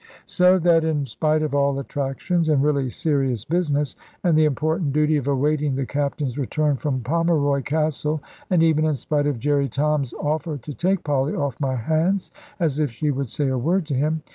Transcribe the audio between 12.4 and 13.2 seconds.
as if she